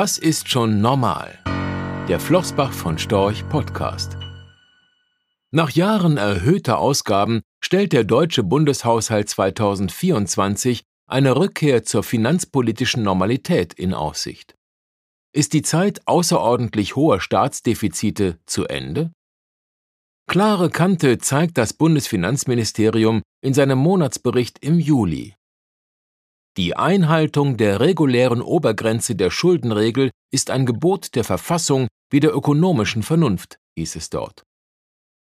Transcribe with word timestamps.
Was 0.00 0.16
ist 0.16 0.48
schon 0.48 0.80
normal? 0.80 1.40
Der 2.08 2.20
Flossbach 2.20 2.72
von 2.72 2.98
Storch 2.98 3.42
Podcast. 3.48 4.16
Nach 5.50 5.70
Jahren 5.70 6.18
erhöhter 6.18 6.78
Ausgaben 6.78 7.40
stellt 7.60 7.92
der 7.92 8.04
deutsche 8.04 8.44
Bundeshaushalt 8.44 9.28
2024 9.28 10.84
eine 11.08 11.34
Rückkehr 11.34 11.82
zur 11.82 12.04
finanzpolitischen 12.04 13.02
Normalität 13.02 13.74
in 13.74 13.92
Aussicht. 13.92 14.54
Ist 15.32 15.52
die 15.52 15.62
Zeit 15.62 16.00
außerordentlich 16.06 16.94
hoher 16.94 17.20
Staatsdefizite 17.20 18.38
zu 18.46 18.66
Ende? 18.66 19.10
Klare 20.28 20.70
Kante 20.70 21.18
zeigt 21.18 21.58
das 21.58 21.72
Bundesfinanzministerium 21.72 23.22
in 23.42 23.52
seinem 23.52 23.80
Monatsbericht 23.80 24.58
im 24.60 24.78
Juli. 24.78 25.34
Die 26.58 26.74
Einhaltung 26.74 27.56
der 27.56 27.78
regulären 27.78 28.42
Obergrenze 28.42 29.14
der 29.14 29.30
Schuldenregel 29.30 30.10
ist 30.32 30.50
ein 30.50 30.66
Gebot 30.66 31.14
der 31.14 31.22
Verfassung 31.22 31.86
wie 32.10 32.18
der 32.18 32.34
ökonomischen 32.34 33.04
Vernunft, 33.04 33.60
hieß 33.78 33.94
es 33.94 34.10
dort. 34.10 34.42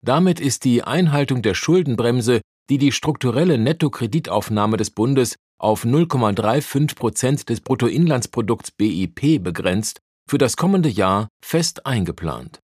Damit 0.01 0.39
ist 0.39 0.63
die 0.63 0.81
Einhaltung 0.81 1.41
der 1.41 1.55
Schuldenbremse, 1.55 2.39
die 2.69 2.77
die 2.77 2.93
strukturelle 2.93 3.57
Nettokreditaufnahme 3.57 4.77
des 4.77 4.91
Bundes 4.91 5.35
auf 5.59 5.83
0,35 5.83 6.95
Prozent 6.95 7.49
des 7.49 7.59
Bruttoinlandsprodukts 7.59 8.71
BIP 8.71 9.43
begrenzt, 9.43 9.99
für 10.25 10.37
das 10.37 10.55
kommende 10.55 10.87
Jahr 10.87 11.27
fest 11.43 11.85
eingeplant. 11.85 12.61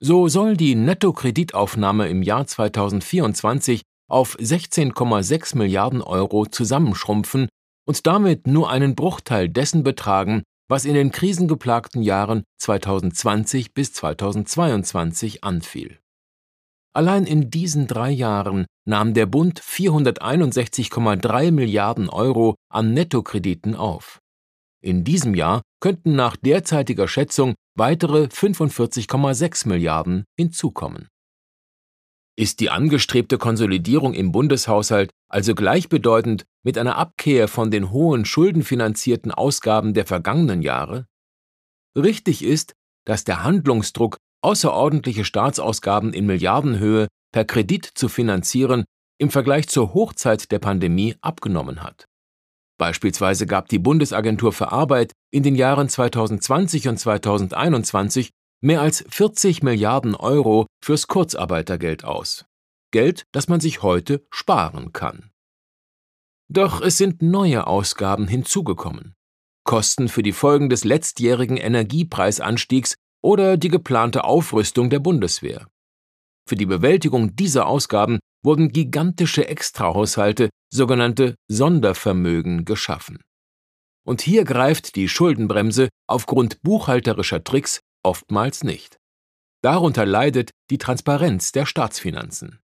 So 0.00 0.28
soll 0.28 0.54
die 0.54 0.74
Nettokreditaufnahme 0.74 2.08
im 2.08 2.22
Jahr 2.22 2.46
2024 2.46 3.80
auf 4.08 4.36
16,6 4.38 5.56
Milliarden 5.56 6.02
Euro 6.02 6.46
zusammenschrumpfen 6.46 7.48
und 7.86 8.06
damit 8.06 8.46
nur 8.46 8.70
einen 8.70 8.94
Bruchteil 8.94 9.48
dessen 9.48 9.82
betragen, 9.82 10.42
was 10.68 10.84
in 10.84 10.94
den 10.94 11.12
krisengeplagten 11.12 12.02
Jahren 12.02 12.44
2020 12.58 13.72
bis 13.72 13.92
2022 13.94 15.44
anfiel. 15.44 15.98
Allein 16.94 17.24
in 17.24 17.50
diesen 17.50 17.86
drei 17.86 18.10
Jahren 18.10 18.66
nahm 18.86 19.14
der 19.14 19.26
Bund 19.26 19.60
461,3 19.60 21.50
Milliarden 21.52 22.08
Euro 22.08 22.56
an 22.70 22.92
Nettokrediten 22.92 23.74
auf. 23.74 24.18
In 24.82 25.04
diesem 25.04 25.34
Jahr 25.34 25.62
könnten 25.80 26.16
nach 26.16 26.36
derzeitiger 26.36 27.08
Schätzung 27.08 27.54
weitere 27.76 28.24
45,6 28.24 29.68
Milliarden 29.68 30.24
hinzukommen. 30.36 31.08
Ist 32.38 32.60
die 32.60 32.70
angestrebte 32.70 33.36
Konsolidierung 33.36 34.14
im 34.14 34.30
Bundeshaushalt 34.30 35.10
also 35.28 35.56
gleichbedeutend 35.56 36.44
mit 36.62 36.78
einer 36.78 36.94
Abkehr 36.94 37.48
von 37.48 37.72
den 37.72 37.90
hohen 37.90 38.24
schuldenfinanzierten 38.24 39.32
Ausgaben 39.32 39.92
der 39.92 40.06
vergangenen 40.06 40.62
Jahre? 40.62 41.08
Richtig 41.96 42.44
ist, 42.44 42.74
dass 43.04 43.24
der 43.24 43.42
Handlungsdruck, 43.42 44.18
außerordentliche 44.40 45.24
Staatsausgaben 45.24 46.12
in 46.12 46.26
Milliardenhöhe 46.26 47.08
per 47.32 47.44
Kredit 47.44 47.90
zu 47.92 48.08
finanzieren, 48.08 48.84
im 49.20 49.30
Vergleich 49.30 49.66
zur 49.66 49.92
Hochzeit 49.92 50.52
der 50.52 50.60
Pandemie 50.60 51.16
abgenommen 51.20 51.82
hat. 51.82 52.04
Beispielsweise 52.78 53.46
gab 53.46 53.68
die 53.68 53.80
Bundesagentur 53.80 54.52
für 54.52 54.70
Arbeit 54.70 55.10
in 55.32 55.42
den 55.42 55.56
Jahren 55.56 55.88
2020 55.88 56.86
und 56.86 56.98
2021 56.98 58.30
mehr 58.60 58.80
als 58.80 59.04
40 59.08 59.62
Milliarden 59.62 60.14
Euro 60.14 60.66
fürs 60.82 61.06
Kurzarbeitergeld 61.06 62.04
aus. 62.04 62.44
Geld, 62.90 63.26
das 63.32 63.48
man 63.48 63.60
sich 63.60 63.82
heute 63.82 64.26
sparen 64.30 64.92
kann. 64.92 65.30
Doch 66.50 66.80
es 66.80 66.96
sind 66.96 67.20
neue 67.20 67.66
Ausgaben 67.66 68.26
hinzugekommen. 68.26 69.14
Kosten 69.64 70.08
für 70.08 70.22
die 70.22 70.32
Folgen 70.32 70.70
des 70.70 70.84
letztjährigen 70.84 71.58
Energiepreisanstiegs 71.58 72.96
oder 73.22 73.58
die 73.58 73.68
geplante 73.68 74.24
Aufrüstung 74.24 74.88
der 74.88 75.00
Bundeswehr. 75.00 75.68
Für 76.48 76.56
die 76.56 76.64
Bewältigung 76.64 77.36
dieser 77.36 77.66
Ausgaben 77.66 78.18
wurden 78.42 78.70
gigantische 78.70 79.46
Extrahaushalte, 79.46 80.48
sogenannte 80.72 81.34
Sondervermögen, 81.48 82.64
geschaffen. 82.64 83.20
Und 84.06 84.22
hier 84.22 84.44
greift 84.44 84.96
die 84.96 85.08
Schuldenbremse 85.08 85.90
aufgrund 86.06 86.62
buchhalterischer 86.62 87.44
Tricks 87.44 87.80
oftmals 88.02 88.64
nicht. 88.64 88.98
Darunter 89.62 90.06
leidet 90.06 90.50
die 90.70 90.78
Transparenz 90.78 91.52
der 91.52 91.66
Staatsfinanzen. 91.66 92.60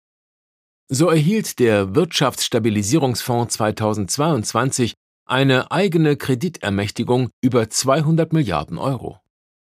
So 0.90 1.08
erhielt 1.10 1.60
der 1.60 1.96
Wirtschaftsstabilisierungsfonds 1.96 3.54
2022 3.54 4.94
eine 5.26 5.72
eigene 5.72 6.18
Kreditermächtigung 6.18 7.30
über 7.42 7.70
200 7.70 8.34
Milliarden 8.34 8.78
Euro. 8.78 9.20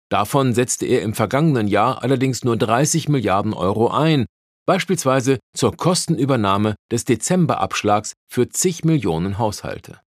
Davon 0.10 0.54
setzte 0.54 0.88
er 0.88 1.04
im 1.04 1.14
vergangenen 1.14 1.68
Jahr 1.68 2.02
allerdings 2.02 2.44
nur 2.44 2.58
30 2.58 3.08
Milliarden 3.08 3.54
Euro 3.54 3.90
ein, 3.90 4.26
beispielsweise 4.66 5.40
zur 5.56 5.78
Kostenübernahme 5.78 6.76
des 6.92 7.06
Dezemberabschlags 7.06 8.14
für 8.28 8.50
zig 8.50 8.84
Millionen 8.84 9.38
Haushalte. 9.38 10.02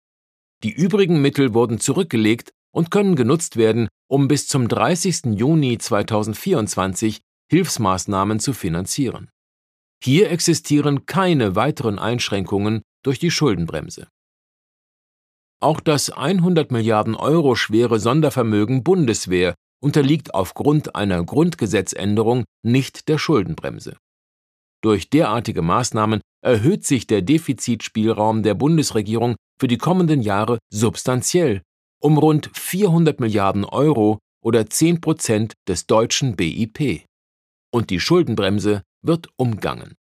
Die 0.63 0.71
übrigen 0.71 1.21
Mittel 1.21 1.53
wurden 1.53 1.79
zurückgelegt 1.79 2.51
und 2.73 2.91
können 2.91 3.15
genutzt 3.15 3.55
werden, 3.55 3.87
um 4.09 4.27
bis 4.27 4.47
zum 4.47 4.67
30. 4.67 5.37
Juni 5.37 5.77
2024 5.77 7.21
Hilfsmaßnahmen 7.49 8.39
zu 8.39 8.53
finanzieren. 8.53 9.29
Hier 10.03 10.31
existieren 10.31 11.05
keine 11.05 11.55
weiteren 11.55 11.99
Einschränkungen 11.99 12.81
durch 13.03 13.19
die 13.19 13.31
Schuldenbremse. 13.31 14.07
Auch 15.61 15.79
das 15.79 16.09
100 16.09 16.71
Milliarden 16.71 17.15
Euro 17.15 17.55
schwere 17.55 17.99
Sondervermögen 17.99 18.83
Bundeswehr 18.83 19.55
unterliegt 19.81 20.33
aufgrund 20.33 20.95
einer 20.95 21.23
Grundgesetzänderung 21.23 22.43
nicht 22.65 23.07
der 23.07 23.17
Schuldenbremse. 23.17 23.97
Durch 24.81 25.09
derartige 25.09 25.61
Maßnahmen 25.61 26.19
erhöht 26.43 26.85
sich 26.85 27.07
der 27.07 27.21
Defizitspielraum 27.21 28.43
der 28.43 28.55
Bundesregierung 28.55 29.35
für 29.57 29.67
die 29.67 29.77
kommenden 29.77 30.21
Jahre 30.21 30.59
substanziell 30.69 31.61
um 32.03 32.17
rund 32.17 32.51
400 32.53 33.19
Milliarden 33.19 33.63
Euro 33.63 34.19
oder 34.43 34.69
10 34.69 34.99
Prozent 34.99 35.53
des 35.67 35.87
deutschen 35.87 36.35
BIP. 36.35 37.05
Und 37.71 37.89
die 37.89 37.99
Schuldenbremse 37.99 38.83
wird 39.01 39.29
umgangen. 39.37 39.95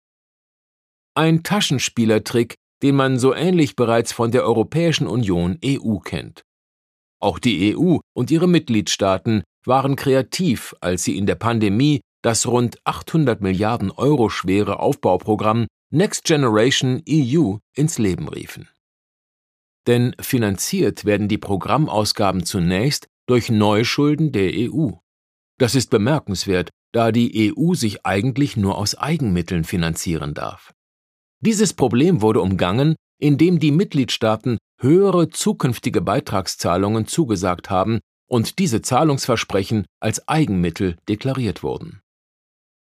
Ein 1.13 1.43
Taschenspielertrick, 1.43 2.55
den 2.81 2.95
man 2.95 3.19
so 3.19 3.33
ähnlich 3.33 3.75
bereits 3.75 4.13
von 4.13 4.31
der 4.31 4.45
Europäischen 4.45 5.07
Union 5.07 5.59
EU 5.63 5.97
kennt. 5.97 6.43
Auch 7.21 7.37
die 7.37 7.75
EU 7.75 7.97
und 8.15 8.31
ihre 8.31 8.47
Mitgliedstaaten 8.47 9.43
waren 9.65 9.97
kreativ, 9.97 10.73
als 10.79 11.03
sie 11.03 11.17
in 11.17 11.25
der 11.25 11.35
Pandemie 11.35 11.99
das 12.21 12.47
rund 12.47 12.79
800 12.85 13.41
Milliarden 13.41 13.91
Euro 13.91 14.29
schwere 14.29 14.79
Aufbauprogramm 14.79 15.67
Next 15.91 16.23
Generation 16.23 17.01
EU 17.09 17.57
ins 17.75 17.97
Leben 17.97 18.29
riefen. 18.29 18.69
Denn 19.89 20.15
finanziert 20.21 21.03
werden 21.03 21.27
die 21.27 21.39
Programmausgaben 21.39 22.45
zunächst 22.45 23.07
durch 23.27 23.49
Neuschulden 23.49 24.31
der 24.31 24.51
EU. 24.53 24.91
Das 25.57 25.73
ist 25.73 25.89
bemerkenswert, 25.89 26.69
da 26.93 27.11
die 27.11 27.51
EU 27.57 27.73
sich 27.73 28.05
eigentlich 28.05 28.55
nur 28.55 28.77
aus 28.77 28.93
Eigenmitteln 28.93 29.63
finanzieren 29.63 30.35
darf. 30.35 30.73
Dieses 31.43 31.73
Problem 31.73 32.21
wurde 32.21 32.39
umgangen, 32.39 32.97
indem 33.19 33.59
die 33.59 33.71
Mitgliedstaaten 33.71 34.59
höhere 34.79 35.29
zukünftige 35.29 36.01
Beitragszahlungen 36.01 37.07
zugesagt 37.07 37.71
haben 37.71 37.99
und 38.29 38.59
diese 38.59 38.83
Zahlungsversprechen 38.83 39.87
als 39.99 40.27
Eigenmittel 40.27 40.97
deklariert 41.09 41.63
wurden. 41.63 41.99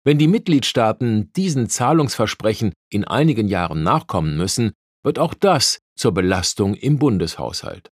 Wenn 0.02 0.18
die 0.18 0.26
Mitgliedstaaten 0.26 1.32
diesen 1.34 1.68
Zahlungsversprechen 1.68 2.72
in 2.90 3.04
einigen 3.04 3.46
Jahren 3.46 3.84
nachkommen 3.84 4.36
müssen, 4.36 4.72
wird 5.04 5.20
auch 5.20 5.34
das 5.34 5.78
zur 5.98 6.12
Belastung 6.12 6.74
im 6.74 6.98
Bundeshaushalt. 6.98 7.90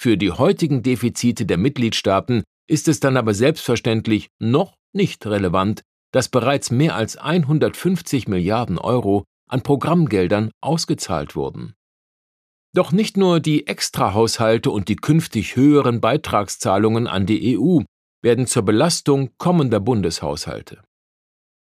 Für 0.00 0.16
die 0.16 0.30
heutigen 0.30 0.82
Defizite 0.82 1.46
der 1.46 1.58
Mitgliedstaaten 1.58 2.42
ist 2.68 2.88
es 2.88 3.00
dann 3.00 3.16
aber 3.16 3.34
selbstverständlich 3.34 4.28
noch 4.38 4.74
nicht 4.92 5.26
relevant, 5.26 5.82
dass 6.12 6.28
bereits 6.28 6.70
mehr 6.70 6.94
als 6.94 7.16
150 7.16 8.28
Milliarden 8.28 8.78
Euro 8.78 9.24
an 9.48 9.62
Programmgeldern 9.62 10.50
ausgezahlt 10.60 11.36
wurden. 11.36 11.74
Doch 12.74 12.92
nicht 12.92 13.16
nur 13.16 13.40
die 13.40 13.66
Extrahaushalte 13.66 14.70
und 14.70 14.88
die 14.88 14.96
künftig 14.96 15.56
höheren 15.56 16.00
Beitragszahlungen 16.00 17.06
an 17.06 17.26
die 17.26 17.58
EU 17.58 17.80
werden 18.22 18.46
zur 18.46 18.62
Belastung 18.62 19.30
kommender 19.38 19.80
Bundeshaushalte. 19.80 20.82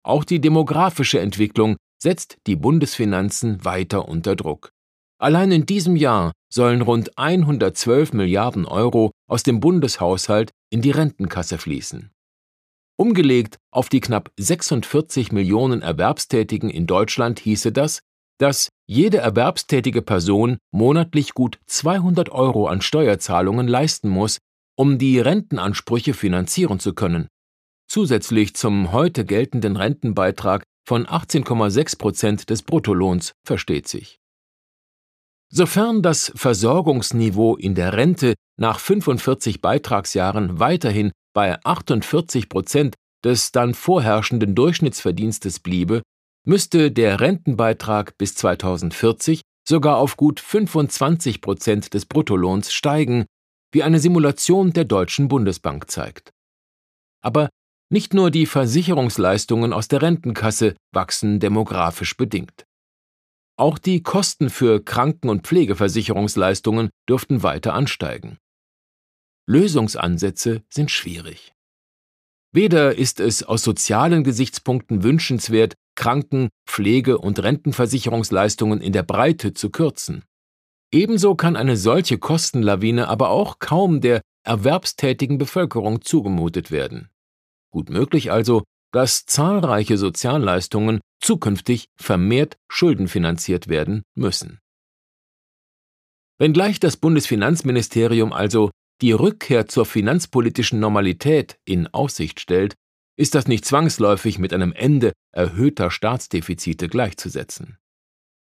Auch 0.04 0.24
die 0.24 0.40
demografische 0.40 1.20
Entwicklung 1.20 1.78
setzt 2.02 2.38
die 2.48 2.56
Bundesfinanzen 2.56 3.64
weiter 3.64 4.08
unter 4.08 4.36
Druck. 4.36 4.72
Allein 5.24 5.54
in 5.54 5.66
diesem 5.66 5.96
Jahr 5.96 6.34
sollen 6.54 6.81
rund 6.81 7.18
112 7.18 8.12
Milliarden 8.12 8.66
Euro 8.66 9.12
aus 9.30 9.42
dem 9.44 9.62
Bundeshaushalt 9.62 10.52
in 10.70 10.81
die 10.81 10.92
Rentenkasse 10.92 11.58
fließen. 11.58 12.12
Umgelegt 12.98 13.56
auf 13.72 13.88
die 13.88 14.02
knapp 14.02 14.34
46 14.38 15.31
Millionen 15.31 15.81
Erwerbstätigen 15.81 16.70
in 16.70 16.88
Deutschland 16.88 17.40
hieße 17.40 17.72
das, 17.72 18.02
dass 18.38 18.68
jede 18.86 19.20
erwerbstätige 19.20 20.02
Person 20.02 20.58
monatlich 20.74 21.34
gut 21.34 21.58
200 21.68 22.30
Euro 22.30 22.68
an 22.68 22.81
Steuerzahlungen 22.81 23.70
leisten 23.70 24.10
muss, 24.10 24.40
um 24.75 24.98
die 24.98 25.22
Rentenansprüche 25.22 26.14
finanzieren 26.14 26.81
zu 26.81 26.94
können, 26.94 27.30
zusätzlich 27.88 28.56
zum 28.56 28.92
heute 28.92 29.24
geltenden 29.24 29.78
Rentenbeitrag 29.78 30.66
von 30.86 31.06
18,6 31.06 31.98
Prozent 31.98 32.50
des 32.50 32.62
Bruttolohns, 32.62 33.31
versteht 33.46 33.88
sich. 33.88 34.20
Sofern 35.50 36.01
das 36.01 36.31
Versorgungsniveau 36.36 37.56
in 37.56 37.75
der 37.75 37.94
Rente 37.94 38.34
nach 38.60 38.80
45 38.80 39.62
Beitragsjahren 39.62 40.60
weiterhin 40.60 41.12
bei 41.34 41.63
48 41.63 42.50
Prozent 42.50 42.95
des 43.24 43.51
dann 43.51 43.74
vorherrschenden 43.74 44.56
Durchschnittsverdienstes 44.56 45.60
bliebe, 45.60 46.01
müsste 46.45 46.92
der 46.92 47.19
Rentenbeitrag 47.19 48.18
bis 48.18 48.36
2040 48.36 49.42
sogar 49.68 49.98
auf 49.98 50.18
gut 50.18 50.40
25 50.40 51.42
Prozent 51.42 51.94
des 51.94 52.06
Bruttolohns 52.06 52.74
steigen, 52.74 53.25
wie 53.72 53.84
eine 53.84 54.00
Simulation 54.00 54.74
der 54.74 54.86
Deutschen 54.86 55.28
Bundesbank 55.28 55.89
zeigt. 55.89 56.31
Aber 57.22 57.50
nicht 57.89 58.13
nur 58.13 58.31
die 58.31 58.46
Versicherungsleistungen 58.46 59.72
aus 59.72 59.88
der 59.88 60.01
Rentenkasse 60.01 60.75
wachsen 60.92 61.39
demografisch 61.39 62.18
bedingt. 62.18 62.66
Auch 63.56 63.78
die 63.78 64.02
Kosten 64.02 64.50
für 64.50 64.84
Kranken- 64.84 65.30
und 65.30 65.46
Pflegeversicherungsleistungen 65.46 66.90
dürften 67.08 67.44
weiter 67.44 67.74
ansteigen. 67.74 68.38
Lösungsansätze 69.48 70.64
sind 70.70 70.90
schwierig. 70.90 71.54
Weder 72.52 72.96
ist 72.96 73.20
es 73.20 73.44
aus 73.44 73.64
sozialen 73.64 74.24
Gesichtspunkten 74.24 75.04
wünschenswert, 75.04 75.76
Kranken-, 75.96 76.50
Pflege- 76.68 77.18
und 77.18 77.42
Rentenversicherungsleistungen 77.42 78.82
in 78.82 78.94
der 78.94 79.04
Breite 79.04 79.54
zu 79.54 79.70
kürzen. 79.70 80.24
Ebenso 80.92 81.36
kann 81.36 81.56
eine 81.56 81.78
solche 81.78 82.20
Kostenlawine 82.20 83.08
aber 83.08 83.30
auch 83.30 83.60
kaum 83.60 84.02
der 84.02 84.22
erwerbstätigen 84.44 85.38
Bevölkerung 85.38 86.02
zugemutet 86.02 86.70
werden. 86.70 87.10
Gut 87.72 87.90
möglich 87.90 88.32
also, 88.32 88.64
dass 88.94 89.25
zahlreiche 89.25 89.98
Sozialleistungen 89.98 91.01
zukünftig 91.19 91.88
vermehrt 91.98 92.57
schuldenfinanziert 92.69 93.68
werden 93.68 94.04
müssen. 94.16 94.60
Wenngleich 96.40 96.80
das 96.80 96.98
Bundesfinanzministerium 96.98 98.31
also 98.31 98.72
die 99.01 99.12
Rückkehr 99.12 99.68
zur 99.68 99.86
finanzpolitischen 99.86 100.80
Normalität 100.80 101.57
in 101.66 101.88
Aussicht 101.88 102.40
stellt, 102.40 102.75
ist 103.18 103.36
das 103.36 103.48
nicht 103.48 103.66
zwangsläufig 103.66 104.40
mit 104.40 104.54
einem 104.54 104.74
Ende 104.74 105.13
erhöhter 105.31 105.92
Staatsdefizite 105.92 106.88
gleichzusetzen. 106.88 107.78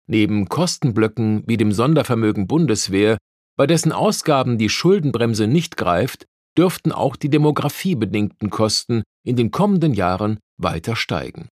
Neben 0.09 0.49
Kostenblöcken 0.49 1.43
wie 1.47 1.57
dem 1.57 1.73
Sondervermögen 1.73 2.47
Bundeswehr, 2.47 3.19
bei 3.57 3.67
dessen 3.67 3.93
Ausgaben 3.93 4.59
die 4.59 4.69
Schuldenbremse 4.69 5.47
nicht 5.47 5.77
greift, 5.77 6.27
dürften 6.57 6.93
auch 6.93 7.17
die 7.17 7.29
demografiebedingten 7.29 8.51
Kosten 8.51 9.03
in 9.25 9.37
den 9.37 9.51
kommenden 9.51 9.95
Jahren 9.95 10.39
weiter 10.57 10.97
steigen. 10.97 11.49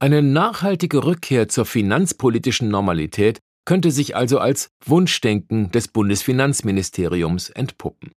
Eine 0.00 0.22
nachhaltige 0.22 1.04
Rückkehr 1.04 1.48
zur 1.48 1.66
finanzpolitischen 1.66 2.68
Normalität 2.68 3.38
könnte 3.64 3.90
sich 3.90 4.16
also 4.16 4.38
als 4.38 4.68
Wunschdenken 4.84 5.70
des 5.70 5.88
Bundesfinanzministeriums 5.88 7.50
entpuppen. 7.50 8.12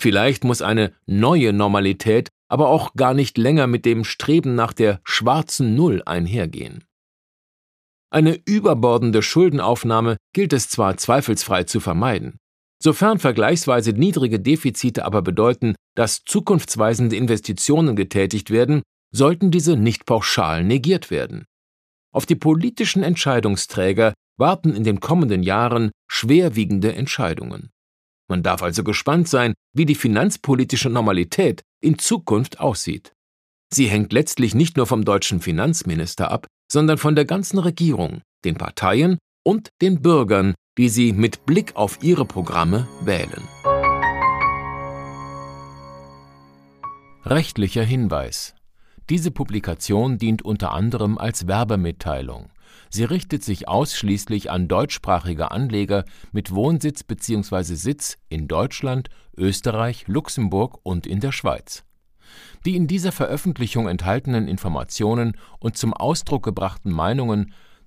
Vielleicht 0.00 0.44
muss 0.44 0.62
eine 0.62 0.92
neue 1.06 1.52
Normalität 1.52 2.28
aber 2.48 2.68
auch 2.68 2.94
gar 2.94 3.14
nicht 3.14 3.36
länger 3.38 3.66
mit 3.66 3.84
dem 3.84 4.04
Streben 4.04 4.54
nach 4.54 4.72
der 4.72 5.00
schwarzen 5.04 5.74
Null 5.74 6.02
einhergehen. 6.04 6.84
Eine 8.10 8.40
überbordende 8.46 9.22
Schuldenaufnahme 9.22 10.16
gilt 10.32 10.54
es 10.54 10.70
zwar 10.70 10.96
zweifelsfrei 10.96 11.64
zu 11.64 11.78
vermeiden, 11.78 12.38
Sofern 12.80 13.18
vergleichsweise 13.18 13.92
niedrige 13.92 14.38
Defizite 14.38 15.04
aber 15.04 15.22
bedeuten, 15.22 15.74
dass 15.96 16.22
zukunftsweisende 16.24 17.16
Investitionen 17.16 17.96
getätigt 17.96 18.50
werden, 18.50 18.82
sollten 19.12 19.50
diese 19.50 19.76
nicht 19.76 20.06
pauschal 20.06 20.62
negiert 20.62 21.10
werden. 21.10 21.44
Auf 22.12 22.24
die 22.24 22.36
politischen 22.36 23.02
Entscheidungsträger 23.02 24.14
warten 24.38 24.74
in 24.74 24.84
den 24.84 25.00
kommenden 25.00 25.42
Jahren 25.42 25.90
schwerwiegende 26.08 26.94
Entscheidungen. 26.94 27.70
Man 28.30 28.42
darf 28.42 28.62
also 28.62 28.84
gespannt 28.84 29.28
sein, 29.28 29.54
wie 29.74 29.86
die 29.86 29.94
finanzpolitische 29.94 30.90
Normalität 30.90 31.62
in 31.80 31.98
Zukunft 31.98 32.60
aussieht. 32.60 33.12
Sie 33.72 33.88
hängt 33.88 34.12
letztlich 34.12 34.54
nicht 34.54 34.76
nur 34.76 34.86
vom 34.86 35.04
deutschen 35.04 35.40
Finanzminister 35.40 36.30
ab, 36.30 36.46
sondern 36.70 36.98
von 36.98 37.14
der 37.14 37.24
ganzen 37.24 37.58
Regierung, 37.58 38.22
den 38.44 38.56
Parteien 38.56 39.18
und 39.44 39.70
den 39.82 40.00
Bürgern, 40.00 40.54
die 40.78 40.88
sie 40.88 41.12
mit 41.12 41.44
Blick 41.44 41.74
auf 41.74 41.98
ihre 42.02 42.24
Programme 42.24 42.86
wählen. 43.02 43.42
Rechtlicher 47.24 47.82
Hinweis. 47.82 48.54
Diese 49.10 49.32
Publikation 49.32 50.18
dient 50.18 50.40
unter 50.42 50.72
anderem 50.72 51.18
als 51.18 51.48
Werbemitteilung. 51.48 52.50
Sie 52.90 53.04
richtet 53.04 53.42
sich 53.42 53.68
ausschließlich 53.68 54.50
an 54.50 54.68
deutschsprachige 54.68 55.50
Anleger 55.50 56.04
mit 56.30 56.54
Wohnsitz 56.54 57.02
bzw. 57.02 57.74
Sitz 57.74 58.16
in 58.28 58.46
Deutschland, 58.46 59.08
Österreich, 59.36 60.06
Luxemburg 60.06 60.78
und 60.84 61.06
in 61.06 61.20
der 61.20 61.32
Schweiz. 61.32 61.84
Die 62.64 62.76
in 62.76 62.86
dieser 62.86 63.12
Veröffentlichung 63.12 63.88
enthaltenen 63.88 64.46
Informationen 64.46 65.36
und 65.58 65.76
zum 65.76 65.92
Ausdruck 65.92 66.44
gebrachten 66.44 66.92
Meinungen 66.92 67.52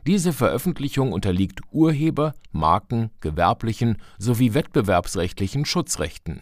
Diese 0.06 0.34
Veröffentlichung 0.34 1.14
unterliegt 1.14 1.62
Urheber-, 1.72 2.34
Marken-, 2.52 3.12
gewerblichen 3.22 4.02
sowie 4.18 4.54
wettbewerbsrechtlichen 4.54 5.64
Schutzrechten. 5.64 6.42